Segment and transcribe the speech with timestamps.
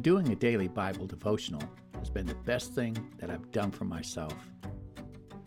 [0.00, 1.62] Doing a daily Bible devotional
[1.98, 4.34] has been the best thing that I've done for myself.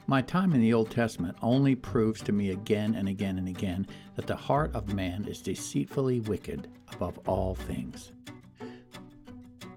[0.07, 3.87] My time in the Old Testament only proves to me again and again and again
[4.15, 8.11] that the heart of man is deceitfully wicked above all things.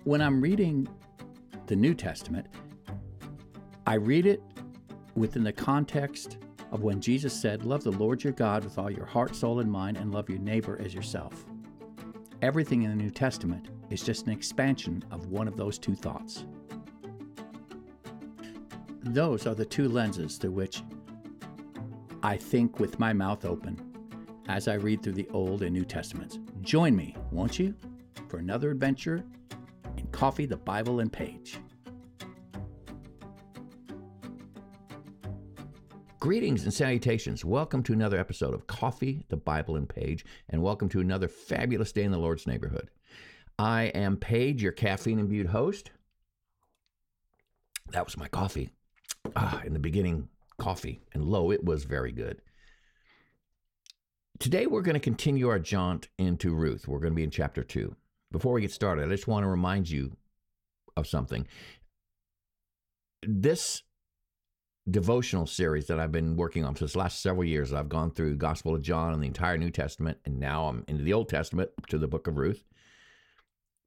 [0.02, 0.88] When I'm reading
[1.66, 2.48] the New Testament,
[3.86, 4.42] I read it
[5.14, 6.38] within the context
[6.72, 9.70] of when Jesus said, Love the Lord your God with all your heart, soul, and
[9.70, 11.44] mind, and love your neighbor as yourself.
[12.42, 16.46] Everything in the New Testament is just an expansion of one of those two thoughts.
[19.02, 20.82] Those are the two lenses through which
[22.22, 23.78] I think with my mouth open
[24.48, 26.38] as I read through the Old and New Testaments.
[26.62, 27.74] Join me, won't you,
[28.28, 29.22] for another adventure
[29.96, 31.58] in Coffee, the Bible, and Paige.
[36.18, 37.44] Greetings and salutations.
[37.44, 41.92] Welcome to another episode of Coffee, the Bible, and Paige, and welcome to another fabulous
[41.92, 42.88] day in the Lord's neighborhood.
[43.58, 45.90] I am Paige, your caffeine imbued host.
[47.90, 48.70] That was my coffee.
[49.36, 52.42] Ah, in the beginning, coffee, and lo, it was very good.
[54.38, 56.88] Today, we're going to continue our jaunt into Ruth.
[56.88, 57.94] We're going to be in chapter two.
[58.32, 60.16] Before we get started, I just want to remind you
[60.96, 61.46] of something.
[63.22, 63.82] This
[64.90, 67.72] devotional series that I've been working on for the last several years.
[67.72, 71.04] I've gone through Gospel of John and the entire New Testament, and now I'm into
[71.04, 72.64] the Old Testament to the book of Ruth.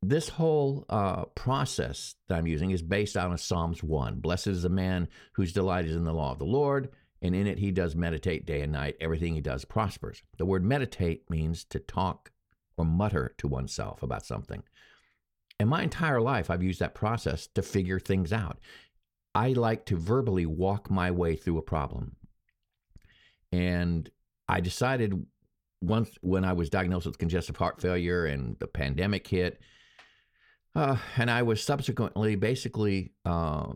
[0.01, 4.19] This whole uh, process that I'm using is based on Psalms 1.
[4.19, 6.89] Blessed is the man whose delight is in the law of the Lord,
[7.21, 8.95] and in it he does meditate day and night.
[8.99, 10.21] Everything he does prospers.
[10.37, 12.31] The word meditate means to talk
[12.77, 14.63] or mutter to oneself about something.
[15.59, 18.59] And my entire life, I've used that process to figure things out.
[19.33, 22.15] I like to verbally walk my way through a problem.
[23.51, 24.09] And
[24.47, 25.25] I decided
[25.81, 29.59] once when I was diagnosed with congestive heart failure and the pandemic hit,
[30.77, 33.73] uh, and I was subsequently basically uh,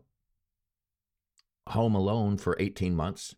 [1.68, 3.36] home alone for 18 months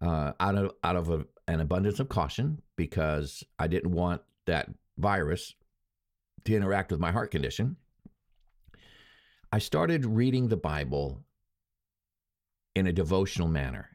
[0.00, 4.68] uh, out of out of a, an abundance of caution because I didn't want that
[4.98, 5.54] virus
[6.44, 7.76] to interact with my heart condition.
[9.52, 11.24] I started reading the Bible
[12.74, 13.90] in a devotional manner.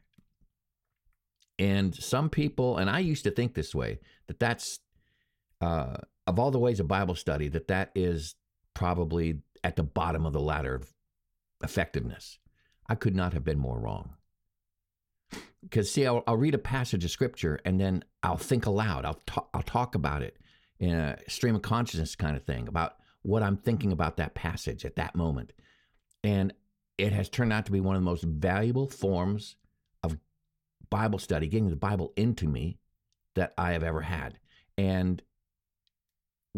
[1.58, 3.98] And some people, and I used to think this way,
[4.28, 4.78] that that's,
[5.60, 5.96] uh,
[6.28, 8.34] of all the ways of Bible study, that that is
[8.74, 10.92] probably at the bottom of the ladder of
[11.64, 12.38] effectiveness.
[12.86, 14.10] I could not have been more wrong.
[15.62, 19.04] Because, see, I'll, I'll, read a passage of scripture and then I'll think aloud.
[19.04, 20.36] I'll, talk, I'll talk about it
[20.78, 24.84] in a stream of consciousness kind of thing about what I'm thinking about that passage
[24.84, 25.52] at that moment.
[26.22, 26.52] And
[26.98, 29.56] it has turned out to be one of the most valuable forms
[30.02, 30.18] of
[30.90, 32.78] Bible study, getting the Bible into me
[33.34, 34.38] that I have ever had.
[34.76, 35.22] And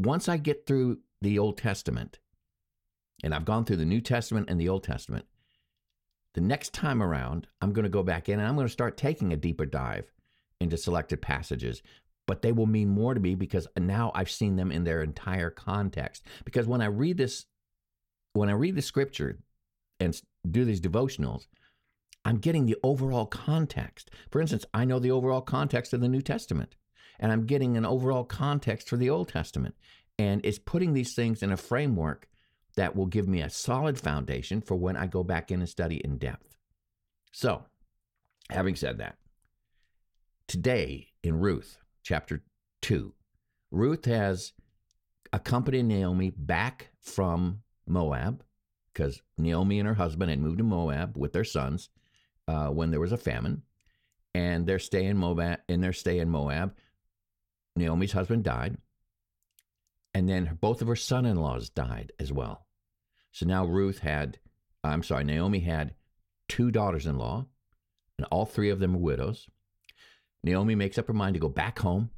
[0.05, 2.19] once I get through the Old Testament,
[3.22, 5.27] and I've gone through the New Testament and the Old Testament,
[6.34, 8.97] the next time around, I'm going to go back in and I'm going to start
[8.97, 10.10] taking a deeper dive
[10.60, 11.83] into selected passages
[12.31, 15.50] but they will mean more to me because now I've seen them in their entire
[15.50, 16.25] context.
[16.44, 17.47] Because when I read this,
[18.34, 19.41] when I read the scripture
[19.99, 20.16] and
[20.49, 21.49] do these devotionals,
[22.25, 24.12] I'm getting the overall context.
[24.31, 26.77] For instance, I know the overall context of the New Testament,
[27.20, 29.76] and I'm getting an overall context for the Old Testament.
[30.19, 32.26] And it's putting these things in a framework
[32.76, 35.97] that will give me a solid foundation for when I go back in and study
[35.97, 36.56] in depth.
[37.32, 37.64] So,
[38.50, 39.16] having said that,
[40.48, 42.42] today in Ruth, chapter
[42.82, 43.12] 2.
[43.70, 44.53] Ruth has
[45.32, 48.42] accompanied Naomi back from Moab
[48.92, 51.91] because Naomi and her husband had moved to Moab with their sons
[52.48, 53.62] uh, when there was a famine.
[54.34, 56.75] And their stay in Moab, in their stay in Moab,
[57.80, 58.76] Naomi's husband died,
[60.14, 62.66] and then both of her son-in-laws died as well.
[63.32, 64.38] So now Ruth had,
[64.84, 65.94] I'm sorry, Naomi had
[66.48, 67.46] two daughters-in-law,
[68.18, 69.48] and all three of them were widows.
[70.42, 72.10] Naomi makes up her mind to go back home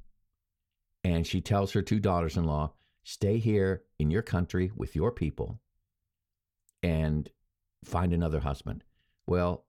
[1.04, 5.10] and she tells her two daughters in law, stay here in your country with your
[5.10, 5.58] people
[6.82, 7.30] and
[7.84, 8.84] find another husband.
[9.26, 9.66] Well,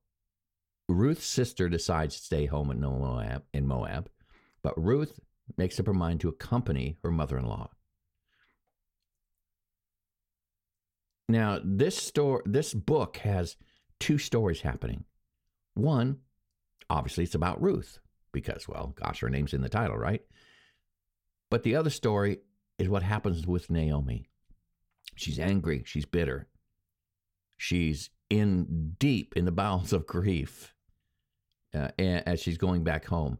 [0.88, 4.10] Ruth's sister decides to stay home in Moab, in Moab,
[4.62, 5.20] but Ruth
[5.58, 7.70] makes up her mind to accompany her mother in law.
[11.30, 13.56] Now, this story, this book has
[14.00, 15.06] two stories happening.
[15.74, 16.20] One,
[16.90, 18.00] obviously, it's about Ruth
[18.32, 20.22] because, well, gosh, her name's in the title, right?
[21.50, 22.40] But the other story
[22.78, 24.28] is what happens with Naomi.
[25.16, 26.48] She's angry, she's bitter,
[27.58, 30.74] she's in deep in the bowels of grief
[31.74, 33.38] uh, as she's going back home.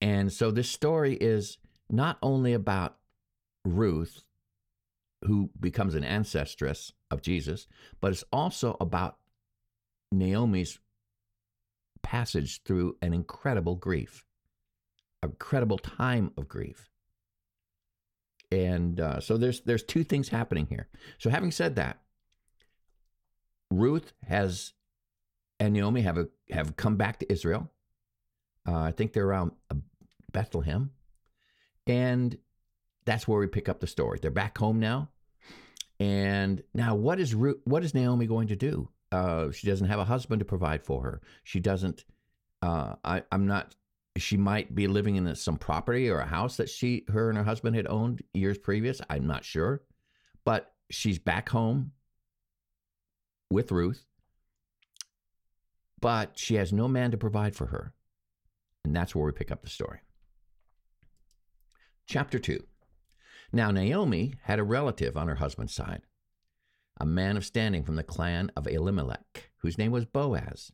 [0.00, 1.58] And so this story is
[1.88, 2.96] not only about
[3.64, 4.24] Ruth
[5.22, 7.66] who becomes an ancestress of Jesus,
[8.00, 9.18] but it's also about
[10.10, 10.78] Naomi's
[12.02, 14.24] passage through an incredible grief,
[15.22, 16.88] incredible time of grief.
[18.50, 20.88] And uh, so there's there's two things happening here.
[21.18, 22.00] So having said that,
[23.70, 24.72] Ruth has
[25.60, 27.70] and Naomi have a, have come back to Israel.
[28.66, 29.52] Uh, I think they're around
[30.32, 30.90] Bethlehem,
[31.86, 32.36] and
[33.04, 34.18] that's where we pick up the story.
[34.20, 35.08] They're back home now,
[35.98, 38.88] and now what is Ruth, what is Naomi going to do?
[39.12, 41.20] Uh, she doesn't have a husband to provide for her.
[41.44, 42.04] She doesn't.
[42.62, 43.74] Uh, I, I'm not.
[44.16, 47.44] She might be living in some property or a house that she, her, and her
[47.44, 49.00] husband had owned years previous.
[49.08, 49.82] I'm not sure,
[50.44, 51.92] but she's back home
[53.50, 54.04] with Ruth,
[56.00, 57.92] but she has no man to provide for her,
[58.84, 60.00] and that's where we pick up the story.
[62.10, 62.64] Chapter two.
[63.52, 66.02] Now Naomi had a relative on her husband's side
[66.96, 70.72] a man of standing from the clan of Elimelech, whose name was Boaz.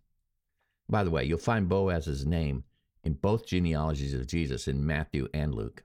[0.89, 2.65] By the way, you'll find Boaz's name
[3.05, 5.85] in both genealogies of Jesus in Matthew and Luke.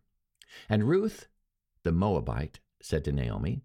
[0.69, 1.27] And Ruth,
[1.83, 3.61] the Moabite, said to Naomi,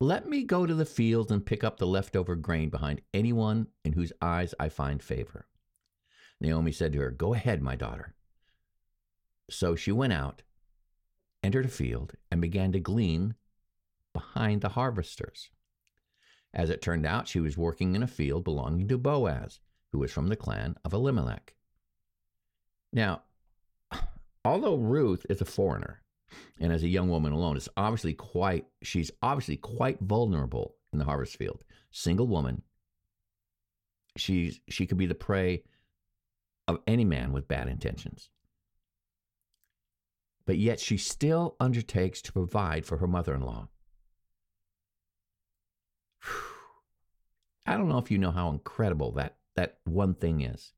[0.00, 3.94] Let me go to the fields and pick up the leftover grain behind anyone in
[3.94, 5.46] whose eyes I find favor.
[6.42, 8.14] Naomi said to her, Go ahead, my daughter.
[9.50, 10.42] So she went out,
[11.42, 13.34] entered a field, and began to glean
[14.12, 15.50] behind the harvesters.
[16.52, 19.60] As it turned out, she was working in a field belonging to Boaz,
[19.92, 21.54] who was from the clan of Elimelech.
[22.92, 23.22] Now,
[24.44, 26.02] although Ruth is a foreigner,
[26.58, 31.04] and as a young woman alone, is obviously quite she's obviously quite vulnerable in the
[31.04, 31.64] harvest field.
[31.90, 32.62] Single woman.
[34.16, 35.64] She's she could be the prey
[36.66, 38.30] of any man with bad intentions.
[40.50, 43.68] But yet she still undertakes to provide for her mother-in-law.
[47.66, 50.72] I don't know if you know how incredible that, that one thing is.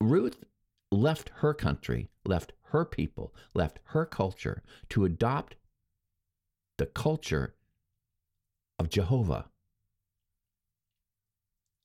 [0.00, 0.42] Ruth
[0.90, 5.54] left her country, left her people, left her culture to adopt
[6.78, 7.54] the culture
[8.80, 9.46] of Jehovah.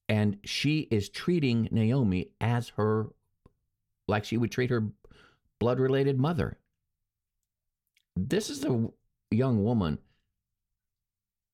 [0.09, 3.09] And she is treating Naomi as her,
[4.07, 4.93] like she would treat her
[5.61, 6.57] blood related mother.
[8.15, 8.89] This is a
[9.29, 9.99] young woman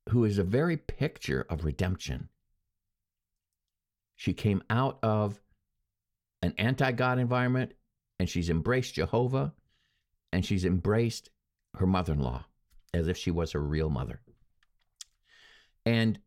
[0.10, 2.30] who is a very picture of redemption.
[4.16, 5.42] She came out of
[6.42, 7.74] an anti God environment
[8.18, 9.54] and she's embraced Jehovah
[10.32, 11.30] and she's embraced
[11.76, 12.46] her mother in law
[12.94, 14.22] as if she was her real mother.
[15.86, 16.18] And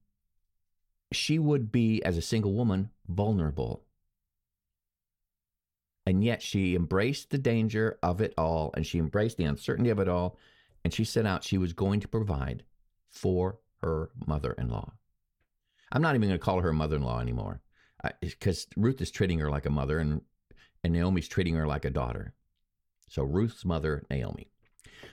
[1.12, 3.86] she would be, as a single woman, vulnerable.
[6.06, 9.98] And yet she embraced the danger of it all and she embraced the uncertainty of
[9.98, 10.38] it all.
[10.84, 12.64] And she set out she was going to provide
[13.10, 14.92] for her mother in law.
[15.92, 17.60] I'm not even going to call her mother in law anymore
[18.20, 20.22] because Ruth is treating her like a mother and,
[20.82, 22.34] and Naomi's treating her like a daughter.
[23.08, 24.50] So Ruth's mother, Naomi.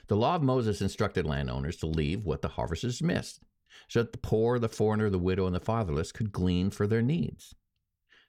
[0.06, 3.40] The law of Moses instructed landowners to leave what the harvesters missed
[3.88, 7.02] so that the poor, the foreigner, the widow, and the fatherless could glean for their
[7.02, 7.54] needs.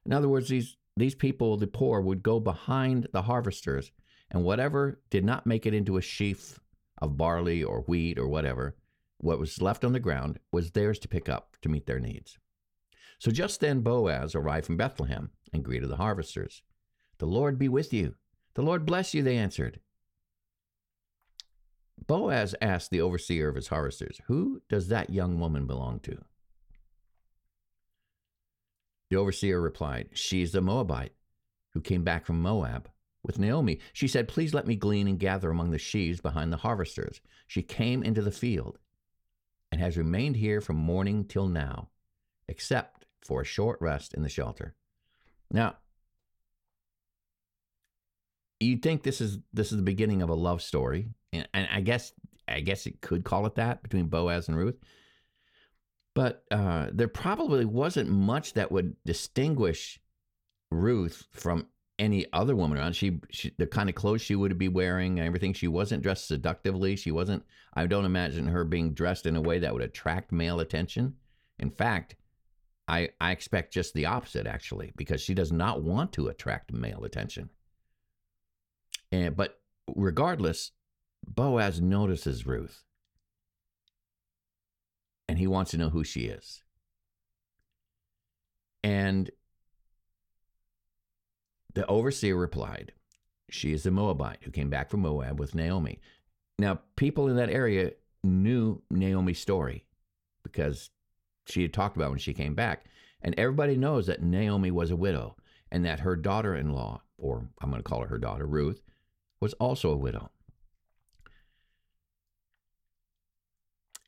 [0.05, 3.92] In other words, these, these people, the poor, would go behind the harvesters,
[4.31, 6.60] and whatever did not make it into a sheaf
[7.01, 8.75] of barley or wheat or whatever
[9.20, 12.38] what was left on the ground was theirs to pick up to meet their needs.
[13.20, 16.63] So just then Boaz arrived from Bethlehem and greeted the harvesters.
[17.18, 18.15] The Lord be with you.
[18.53, 19.82] The Lord bless you, they answered.
[22.08, 26.24] Boaz asked the overseer of his harvesters, Who does that young woman belong to?
[29.10, 31.13] The overseer replied, She is the Moabite
[31.74, 32.89] who came back from Moab
[33.24, 33.80] with Naomi.
[33.94, 37.22] She said, Please let me glean and gather among the sheaves behind the harvesters.
[37.48, 38.78] She came into the field
[39.72, 41.89] and has remained here from morning till now,
[42.48, 44.75] except for a short rest in the shelter.
[45.51, 45.78] Now,
[48.60, 51.82] you'd think this is this is the beginning of a love story, and, and I
[51.82, 52.13] guess
[52.48, 54.78] I guess it could call it that between Boaz and Ruth.
[56.19, 60.01] But uh, there probably wasn't much that would distinguish
[60.69, 62.97] Ruth from any other woman around.
[62.97, 65.53] She, she, the kind of clothes she would be wearing and everything.
[65.53, 66.97] She wasn't dressed seductively.
[66.97, 67.45] She wasn't.
[67.73, 71.15] I don't imagine her being dressed in a way that would attract male attention.
[71.57, 72.17] In fact,
[72.85, 77.05] I I expect just the opposite actually, because she does not want to attract male
[77.05, 77.49] attention.
[79.09, 79.57] And but
[79.95, 80.71] regardless,
[81.25, 82.83] Boaz notices Ruth,
[85.29, 86.63] and he wants to know who she is.
[88.83, 89.29] And
[91.75, 92.93] the overseer replied,
[93.48, 96.00] She is a Moabite who came back from Moab with Naomi.
[96.57, 97.91] Now, people in that area
[98.24, 99.86] knew Naomi's story
[100.41, 100.89] because
[101.45, 102.86] she had talked about when she came back.
[103.21, 105.36] And everybody knows that Naomi was a widow
[105.71, 108.81] and that her daughter in law, or I'm going to call her her daughter, Ruth,
[109.39, 110.31] was also a widow.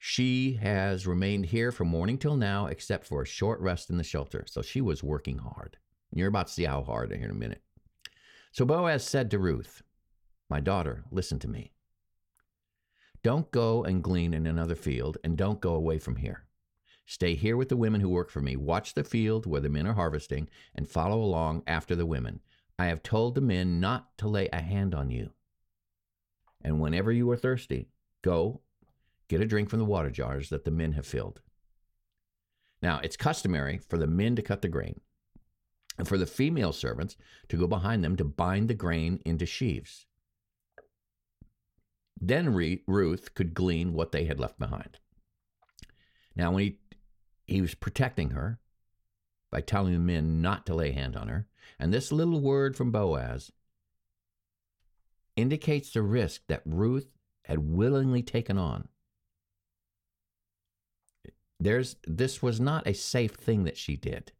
[0.04, 4.04] She has remained here from morning till now, except for a short rest in the
[4.04, 4.46] shelter.
[4.48, 5.78] So she was working hard.
[6.12, 7.62] You're about to see how hard here in a minute.
[8.52, 9.84] So Boaz said to Ruth,
[10.50, 11.74] My daughter, listen to me.
[13.22, 16.48] Don't go and glean in another field, and don't go away from here.
[17.06, 18.56] Stay here with the women who work for me.
[18.56, 22.40] Watch the field where the men are harvesting, and follow along after the women.
[22.80, 25.30] I have told the men not to lay a hand on you.
[26.60, 27.90] And whenever you are thirsty,
[28.24, 28.62] go
[29.32, 31.40] get a drink from the water jars that the men have filled.
[32.82, 35.00] Now, it's customary for the men to cut the grain,
[35.98, 37.16] and for the female servants
[37.48, 40.06] to go behind them to bind the grain into sheaves.
[42.20, 45.00] Then Ruth could glean what they had left behind.
[46.36, 46.80] Now, when he,
[47.48, 48.60] he was protecting her
[49.50, 51.48] by telling the men not to lay hand on her,
[51.80, 53.50] and this little word from Boaz
[55.38, 57.08] indicates the risk that Ruth
[57.46, 58.90] had willingly taken on.
[61.62, 64.32] There's, this was not a safe thing that she did,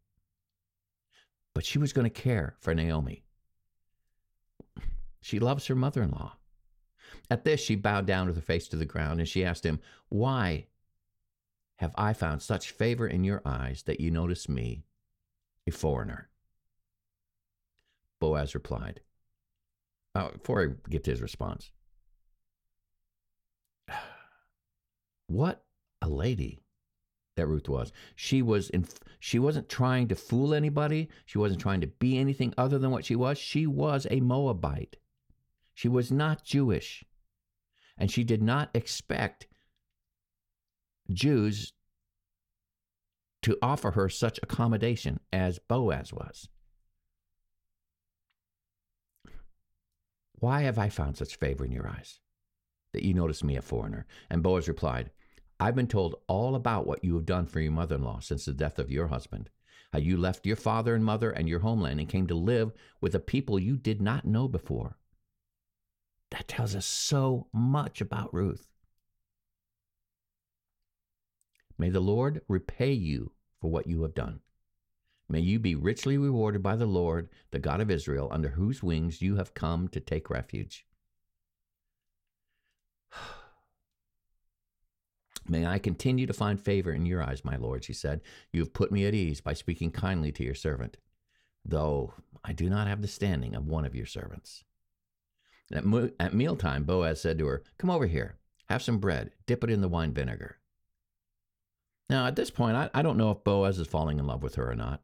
[1.54, 3.22] but she was going to care for Naomi.
[5.20, 6.32] She loves her mother in law.
[7.30, 9.78] At this, she bowed down with her face to the ground and she asked him,
[10.08, 10.66] Why
[11.76, 14.82] have I found such favor in your eyes that you notice me,
[15.64, 16.28] a foreigner?
[18.18, 19.00] Boaz replied,
[20.16, 21.70] uh, before I get to his response,
[25.28, 25.64] what
[26.00, 26.62] a lady
[27.36, 27.92] that Ruth was.
[28.14, 28.86] She was in,
[29.20, 31.08] she wasn't trying to fool anybody.
[31.24, 33.38] She wasn't trying to be anything other than what she was.
[33.38, 34.96] She was a Moabite.
[35.74, 37.04] She was not Jewish
[37.96, 39.46] and she did not expect
[41.10, 41.72] Jews
[43.42, 46.48] to offer her such accommodation as Boaz was.
[50.34, 52.20] Why have I found such favor in your eyes
[52.92, 54.06] that you notice me a foreigner?
[54.28, 55.10] And Boaz replied,
[55.62, 58.46] I've been told all about what you have done for your mother in law since
[58.46, 59.48] the death of your husband.
[59.92, 63.14] How you left your father and mother and your homeland and came to live with
[63.14, 64.96] a people you did not know before.
[66.32, 68.66] That tells us so much about Ruth.
[71.78, 74.40] May the Lord repay you for what you have done.
[75.28, 79.22] May you be richly rewarded by the Lord, the God of Israel, under whose wings
[79.22, 80.86] you have come to take refuge.
[85.52, 88.22] May I continue to find favor in your eyes, my Lord, she said.
[88.54, 90.96] You have put me at ease by speaking kindly to your servant,
[91.62, 94.64] though I do not have the standing of one of your servants.
[95.70, 98.36] At, mo- at mealtime, Boaz said to her, Come over here,
[98.70, 100.56] have some bread, dip it in the wine vinegar.
[102.08, 104.54] Now, at this point, I, I don't know if Boaz is falling in love with
[104.54, 105.02] her or not.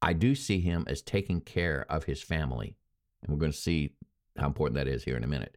[0.00, 2.76] I do see him as taking care of his family.
[3.20, 3.96] And we're going to see
[4.38, 5.56] how important that is here in a minute.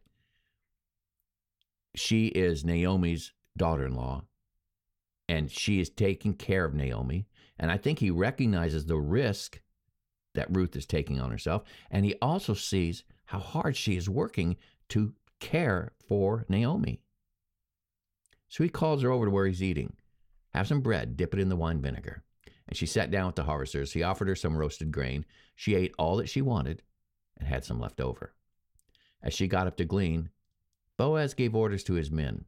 [1.96, 4.24] She is Naomi's daughter in law,
[5.28, 7.26] and she is taking care of Naomi.
[7.58, 9.60] And I think he recognizes the risk
[10.34, 11.64] that Ruth is taking on herself.
[11.90, 14.56] And he also sees how hard she is working
[14.90, 17.00] to care for Naomi.
[18.48, 19.96] So he calls her over to where he's eating.
[20.50, 22.22] Have some bread, dip it in the wine vinegar.
[22.68, 23.92] And she sat down with the harvesters.
[23.92, 25.24] He offered her some roasted grain.
[25.54, 26.82] She ate all that she wanted
[27.38, 28.34] and had some left over.
[29.22, 30.30] As she got up to glean,
[30.96, 32.44] Boaz gave orders to his men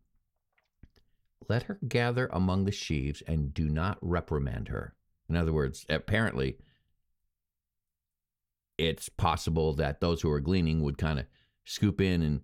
[1.49, 4.95] Let her gather among the sheaves and do not reprimand her.
[5.29, 6.59] In other words, apparently,
[8.79, 11.27] it's possible that those who are gleaning would kind of
[11.65, 12.41] scoop in and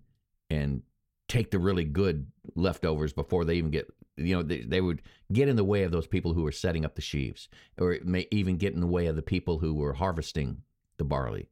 [0.49, 0.83] and
[1.27, 5.47] take the really good leftovers before they even get you know they, they would get
[5.47, 8.27] in the way of those people who were setting up the sheaves or it may
[8.29, 10.61] even get in the way of the people who were harvesting
[10.97, 11.47] the barley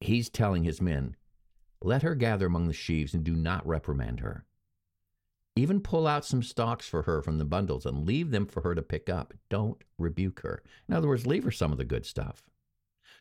[0.00, 1.14] he's telling his men
[1.84, 4.44] let her gather among the sheaves and do not reprimand her
[5.56, 8.74] even pull out some stalks for her from the bundles and leave them for her
[8.74, 9.32] to pick up.
[9.48, 10.62] Don't rebuke her.
[10.88, 12.42] In other words, leave her some of the good stuff.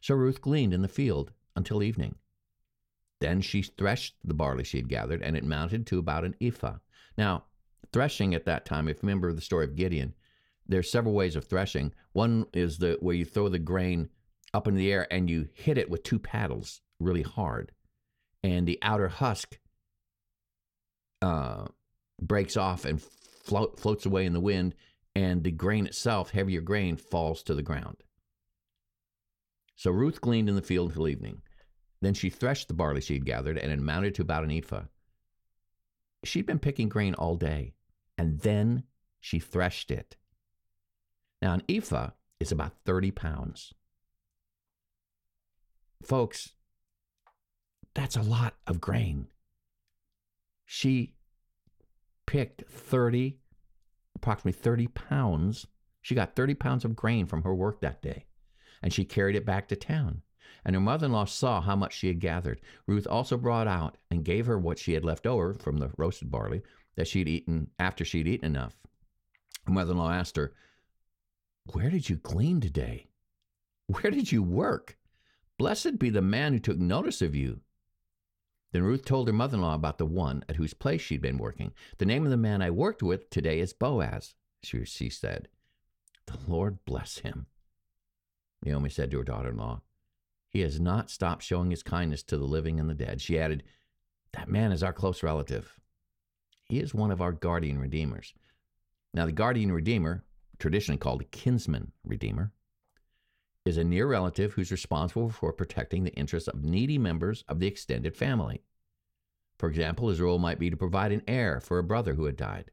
[0.01, 2.15] So Ruth gleaned in the field until evening.
[3.20, 6.79] Then she threshed the barley she had gathered, and it mounted to about an ephah.
[7.17, 7.46] Now,
[7.93, 10.15] threshing at that time, if you remember the story of Gideon,
[10.67, 11.93] there's several ways of threshing.
[12.13, 14.10] One is the where you throw the grain
[14.53, 17.72] up in the air and you hit it with two paddles really hard,
[18.44, 19.58] and the outer husk
[21.22, 21.66] uh,
[22.22, 24.76] breaks off and float, floats away in the wind,
[25.16, 27.98] and the grain itself, heavier grain, falls to the ground.
[29.76, 31.42] So Ruth gleaned in the field until evening.
[32.02, 34.84] Then she threshed the barley she had gathered, and it amounted to about an ephah.
[36.24, 37.74] She'd been picking grain all day,
[38.18, 38.84] and then
[39.20, 40.18] she threshed it.
[41.42, 43.74] Now, an ephah is about 30 pounds.
[46.02, 46.54] Folks,
[47.94, 49.28] that's a lot of grain.
[50.66, 51.14] She
[52.26, 53.38] picked 30,
[54.16, 55.68] approximately 30 pounds.
[56.02, 58.26] She got 30 pounds of grain from her work that day,
[58.82, 60.22] and she carried it back to town.
[60.66, 62.62] And her mother in law saw how much she had gathered.
[62.88, 66.32] Ruth also brought out and gave her what she had left over from the roasted
[66.32, 66.62] barley
[66.96, 68.76] that she'd eaten after she'd eaten enough.
[69.66, 70.54] Her mother in law asked her,
[71.72, 73.08] Where did you glean today?
[73.88, 74.98] Where did you work?
[75.58, 77.62] Blessed be the man who took notice of you.
[78.74, 81.38] Then Ruth told her mother in law about the one at whose place she'd been
[81.38, 81.74] working.
[82.00, 85.48] The name of the man I worked with today is Boaz, she, said.
[86.25, 87.46] The Lord bless him.
[88.65, 89.82] Naomi said to her daughter in law,
[90.50, 93.22] He has not stopped showing his kindness to the living and the dead.
[93.22, 93.63] She added,
[94.32, 95.80] That man is our close relative.
[96.63, 98.34] He is one of our guardian redeemers.
[99.13, 100.24] Now, the guardian redeemer,
[100.58, 102.51] traditionally called a kinsman redeemer,
[103.65, 107.67] is a near relative who's responsible for protecting the interests of needy members of the
[107.67, 108.62] extended family.
[109.58, 112.36] For example, his role might be to provide an heir for a brother who had
[112.36, 112.72] died,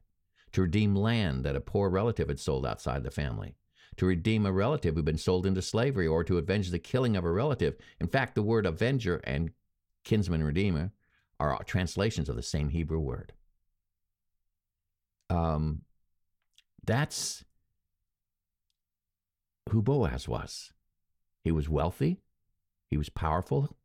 [0.52, 3.54] to redeem land that a poor relative had sold outside the family,
[3.97, 7.25] to redeem a relative who'd been sold into slavery, or to avenge the killing of
[7.25, 7.76] a relative.
[8.00, 9.50] In fact, the word avenger and
[10.02, 10.90] kinsman redeemer
[11.38, 13.32] are translations of the same Hebrew word.
[15.28, 15.82] Um,
[16.85, 17.44] that's
[19.70, 20.73] who Boaz was.
[21.50, 22.21] He was wealthy,
[22.87, 23.76] he was powerful,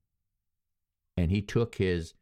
[1.18, 2.14] and he took his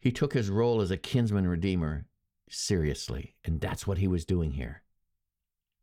[0.00, 2.06] he took his role as a kinsman redeemer
[2.50, 4.82] seriously, and that's what he was doing here.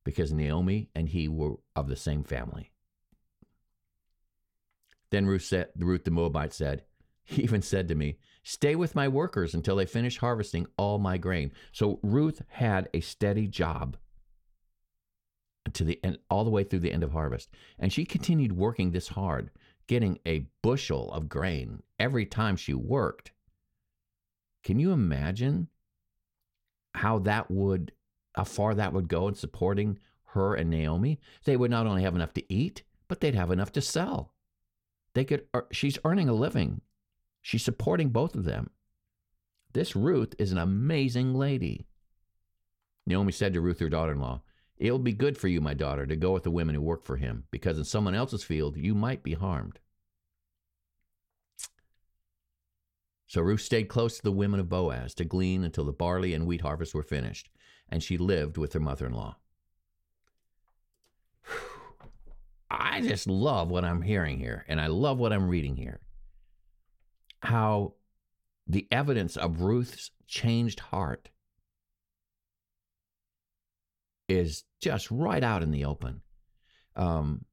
[0.04, 2.74] Because Naomi and he were of the same family.
[5.10, 6.84] Then Ruth said, Ruth the Moabite said,
[7.24, 11.18] he even said to me, Stay with my workers until they finish harvesting all my
[11.18, 11.54] grain.
[11.72, 13.96] So Ruth had a steady job
[15.74, 17.50] to the end, all the way through the end of harvest.
[17.80, 19.52] And she continued working this hard,
[19.88, 23.32] getting a bushel of grain every time she worked.
[24.64, 25.68] Can you imagine
[26.94, 27.92] how that would,
[28.36, 31.20] how far that would go in supporting her and Naomi?
[31.46, 34.34] They would not only have enough to eat, but they'd have enough to sell.
[35.14, 36.82] They could, she's earning a living.
[37.42, 38.70] She's supporting both of them.
[39.74, 41.88] This Ruth is an amazing lady.
[43.08, 44.42] Naomi said to Ruth, her daughter in law,
[44.82, 47.16] It'll be good for you, my daughter, to go with the women who work for
[47.16, 49.78] him, because in someone else's field you might be harmed.
[53.28, 56.48] So Ruth stayed close to the women of Boaz to glean until the barley and
[56.48, 57.48] wheat harvest were finished,
[57.90, 59.38] and she lived with her mother in law.
[62.72, 66.00] I just love what I'm hearing here, and I love what I'm reading here.
[67.44, 67.94] How
[68.66, 71.30] the evidence of Ruth's changed heart
[74.28, 76.22] is just right out in the open.
[76.96, 77.46] Um,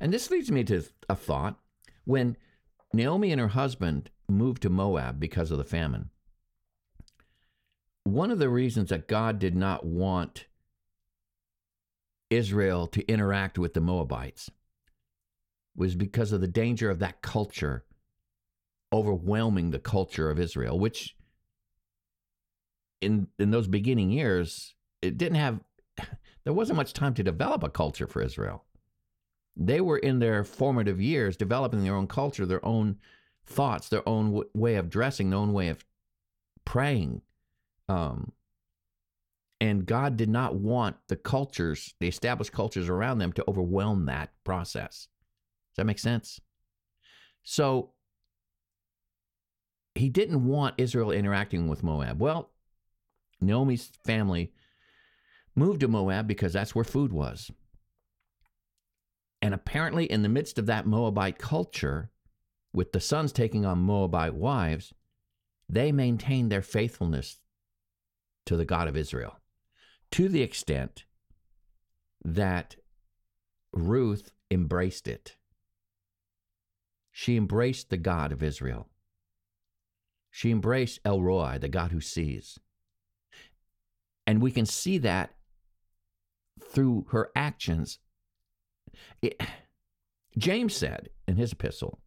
[0.00, 1.58] and this leads me to a thought.
[2.04, 2.36] When
[2.92, 6.10] Naomi and her husband moved to Moab because of the famine,
[8.04, 10.46] one of the reasons that God did not want
[12.30, 14.50] Israel to interact with the Moabites
[15.76, 17.84] was because of the danger of that culture
[18.92, 21.16] overwhelming the culture of Israel, which
[23.00, 25.60] in in those beginning years, it didn't have
[26.44, 28.64] there wasn't much time to develop a culture for Israel.
[29.56, 32.96] They were in their formative years developing their own culture, their own
[33.46, 35.84] thoughts, their own w- way of dressing, their own way of
[36.64, 37.22] praying.
[37.88, 38.32] Um,
[39.60, 44.30] and God did not want the cultures, the established cultures around them, to overwhelm that
[44.42, 45.08] process.
[45.70, 46.40] Does that make sense?
[47.44, 47.92] So
[49.94, 52.20] he didn't want Israel interacting with Moab.
[52.20, 52.50] Well,
[53.40, 54.52] Naomi's family
[55.54, 57.50] moved to Moab because that's where food was.
[59.40, 62.10] And apparently, in the midst of that Moabite culture,
[62.72, 64.94] with the sons taking on Moabite wives,
[65.68, 67.40] they maintained their faithfulness
[68.46, 69.38] to the God of Israel
[70.10, 71.04] to the extent
[72.24, 72.76] that
[73.72, 75.36] Ruth embraced it.
[77.10, 78.88] She embraced the God of Israel.
[80.30, 82.58] She embraced El Roi, the God who sees.
[84.26, 85.34] And we can see that
[86.62, 87.98] through her actions.
[89.22, 89.40] It,
[90.38, 92.00] James said in his epistle,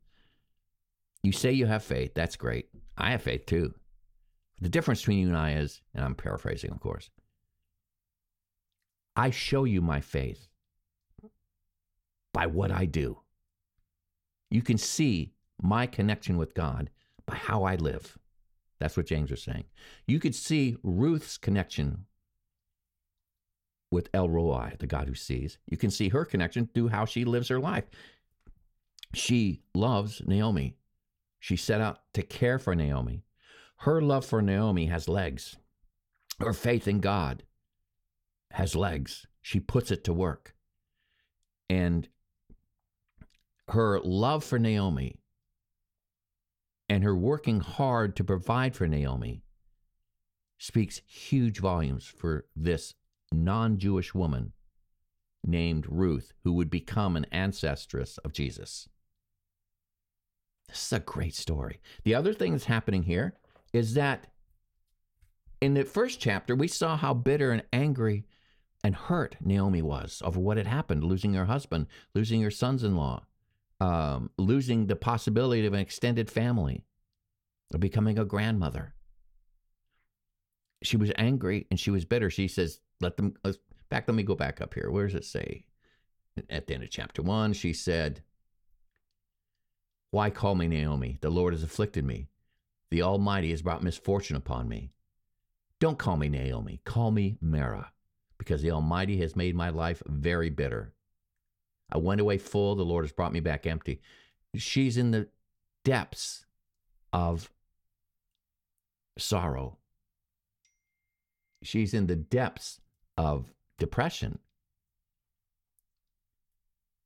[1.24, 2.14] You say you have faith.
[2.14, 2.70] That's great.
[2.98, 3.74] I have faith too.
[4.60, 7.10] The difference between you and I is, and I'm paraphrasing, of course,
[9.16, 10.48] I show you my faith
[12.34, 13.20] by what I do.
[14.50, 16.90] You can see my connection with God
[17.26, 18.18] by how I live.
[18.80, 19.66] That's what James was saying.
[20.08, 22.06] You could see Ruth's connection
[23.92, 25.58] with El Roi, the God who sees.
[25.66, 27.86] You can see her connection through how she lives her life.
[29.14, 30.76] She loves Naomi.
[31.40, 33.24] She set out to care for Naomi.
[33.78, 35.58] Her love for Naomi has legs.
[36.40, 37.44] Her faith in God
[38.52, 39.26] has legs.
[39.42, 40.56] She puts it to work.
[41.70, 42.10] And
[43.70, 45.20] her love for Naomi
[46.90, 49.44] and her working hard to provide for Naomi
[50.58, 52.96] speaks huge volumes for this
[53.32, 54.54] non Jewish woman
[55.44, 58.88] named Ruth, who would become an ancestress of Jesus.
[60.68, 61.80] This is a great story.
[62.04, 63.36] The other thing that's happening here
[63.74, 64.28] is that
[65.62, 68.26] in the first chapter, we saw how bitter and angry
[68.84, 72.96] and hurt Naomi was over what had happened losing her husband, losing her sons in
[72.96, 73.24] law,
[73.80, 76.86] um, losing the possibility of an extended family,
[77.74, 78.94] of becoming a grandmother.
[80.84, 82.30] She was angry and she was bitter.
[82.30, 83.36] She says, Let them,
[83.90, 84.90] back, let me go back up here.
[84.90, 85.66] Where does it say?
[86.50, 88.22] At the end of chapter one, she said,
[90.12, 91.18] Why call me Naomi?
[91.22, 92.28] The Lord has afflicted me.
[92.90, 94.92] The Almighty has brought misfortune upon me.
[95.80, 97.92] Don't call me Naomi, call me Mara,
[98.38, 100.94] because the Almighty has made my life very bitter.
[101.92, 104.02] I went away full, the Lord has brought me back empty.
[104.56, 105.28] She's in the
[105.84, 106.46] depths
[107.14, 107.52] of
[109.18, 109.78] sorrow.
[111.64, 112.80] She's in the depths
[113.18, 114.40] of depression.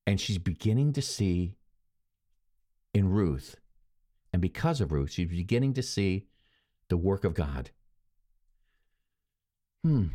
[0.06, 1.56] And she's beginning to see
[2.94, 3.56] in Ruth,
[4.34, 6.28] and because of Ruth, she's beginning to see
[6.90, 7.72] the work of God.
[9.84, 10.08] Hmm.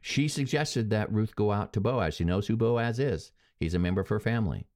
[0.00, 2.14] She suggested that Ruth go out to Boaz.
[2.14, 3.32] She knows who Boaz is.
[3.58, 4.66] He's a member of her family.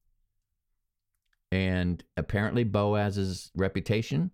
[1.51, 4.31] And apparently, Boaz's reputation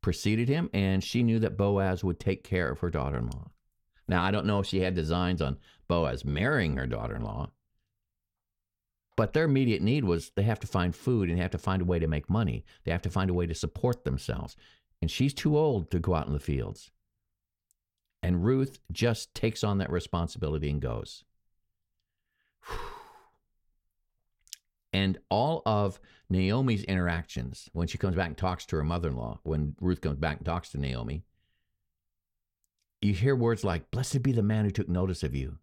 [0.00, 3.50] preceded him, and she knew that Boaz would take care of her daughter in law.
[4.10, 7.52] Now, I don't know if she had designs on Boaz marrying her daughter in law,
[9.16, 11.80] but their immediate need was they have to find food and they have to find
[11.80, 12.64] a way to make money.
[12.82, 14.56] They have to find a way to support themselves.
[15.00, 16.90] And she's too old to go out in the fields.
[18.20, 21.24] And Ruth just takes on that responsibility and goes.
[24.92, 29.16] And all of Naomi's interactions, when she comes back and talks to her mother in
[29.16, 31.22] law, when Ruth comes back and talks to Naomi,
[33.00, 35.58] you hear words like, Blessed be the man who took notice of you.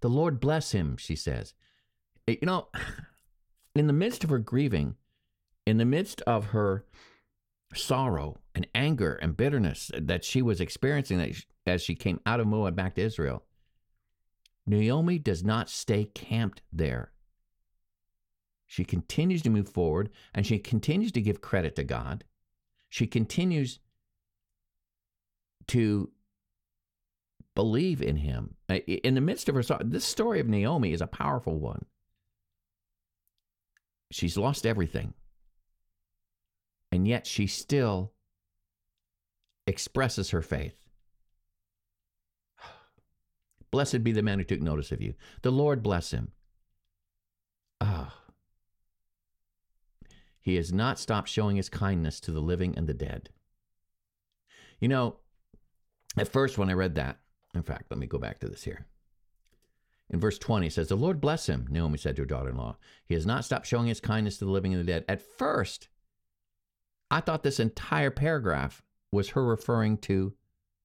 [0.00, 1.54] The Lord bless him, she says.
[2.28, 2.68] Eh, you know,
[3.74, 4.96] in the midst of her grieving,
[5.66, 6.84] in the midst of her
[7.74, 11.34] sorrow and anger and bitterness that she was experiencing
[11.66, 13.44] as she came out of Moab back to Israel,
[14.66, 17.12] Naomi does not stay camped there.
[18.66, 22.24] She continues to move forward and she continues to give credit to God.
[22.88, 23.80] She continues
[25.68, 26.10] to
[27.54, 28.54] believe in him.
[28.86, 31.84] In the midst of her sorrow, this story of Naomi is a powerful one.
[34.10, 35.14] She's lost everything.
[36.92, 38.12] And yet she still
[39.66, 40.88] expresses her faith.
[43.70, 45.14] Blessed be the man who took notice of you.
[45.42, 46.32] The Lord bless him.
[47.80, 48.16] Ah.
[50.40, 53.30] He has not stopped showing his kindness to the living and the dead.
[54.80, 55.16] You know,
[56.16, 57.18] at first when I read that,
[57.54, 58.86] in fact, let me go back to this here.
[60.08, 62.56] In verse 20, it says, The Lord bless him, Naomi said to her daughter in
[62.56, 62.76] law.
[63.06, 65.04] He has not stopped showing his kindness to the living and the dead.
[65.08, 65.88] At first,
[67.10, 68.82] I thought this entire paragraph
[69.12, 70.34] was her referring to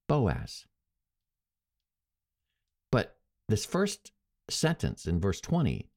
[0.08, 0.66] Boaz.
[2.92, 4.12] But this first
[4.50, 5.90] sentence in verse 20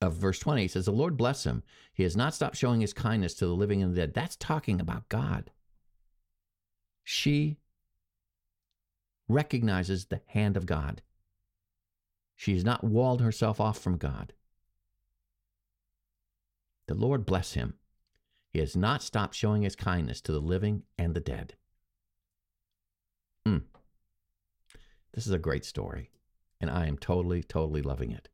[0.00, 1.62] of verse 20 says, The Lord bless him.
[1.92, 4.14] He has not stopped showing his kindness to the living and the dead.
[4.14, 5.50] That's talking about God.
[7.04, 7.58] She
[9.32, 11.02] recognizes the hand of God.
[12.36, 14.32] She has not walled herself off from God.
[16.86, 17.74] The Lord bless him.
[18.52, 21.54] He has not stopped showing his kindness to the living and the dead.
[23.46, 23.62] Mm.
[25.12, 26.10] This is a great story,
[26.60, 28.28] and I am totally, totally loving it.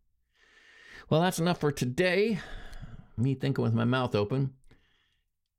[1.11, 2.41] Well, that's enough for today.
[3.17, 4.55] Me thinking with my mouth open.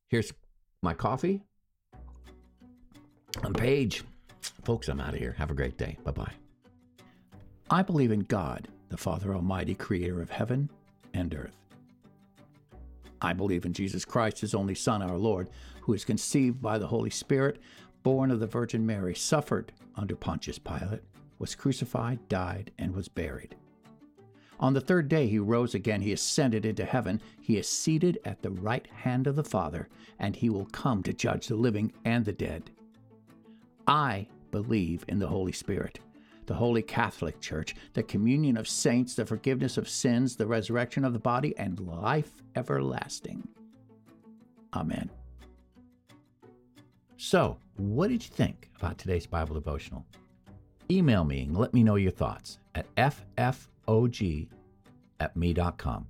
[0.08, 0.34] Here's
[0.82, 1.44] my coffee.
[3.44, 4.04] I'm Paige.
[4.64, 5.34] Folks, I'm out of here.
[5.38, 5.98] Have a great day.
[6.04, 6.34] Bye bye.
[7.70, 10.70] I believe in God, the Father Almighty, creator of heaven
[11.14, 11.58] and earth.
[13.22, 15.50] I believe in Jesus Christ, his only Son, our Lord,
[15.82, 17.60] who is conceived by the Holy Spirit,
[18.04, 21.02] born of the Virgin Mary, suffered under Pontius Pilate,
[21.40, 23.56] was crucified, died, and was buried
[24.60, 28.42] On the third day he rose again, he ascended into heaven, he is seated at
[28.42, 29.88] the right hand of the Father,
[30.20, 32.72] and he will come to judge the living and the dead.
[33.88, 36.00] I believe in the Holy Spirit,
[36.46, 41.14] the Holy Catholic Church, the communion of saints, the forgiveness of sins, the resurrection of
[41.14, 43.48] the body, and life everlasting.
[44.74, 45.10] Amen.
[47.18, 50.06] So, what did you think about today's Bible devotional?
[50.92, 54.48] Email me and let me know your thoughts at ffog
[55.20, 56.08] at me.com.